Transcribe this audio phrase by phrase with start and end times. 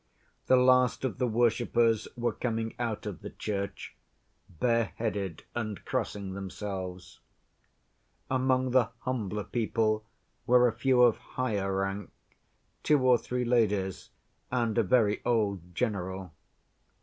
[0.47, 3.95] The last of the worshippers were coming out of the church,
[4.49, 7.19] bareheaded and crossing themselves.
[8.27, 10.03] Among the humbler people
[10.47, 14.09] were a few of higher rank—two or three ladies
[14.51, 16.31] and a very old general.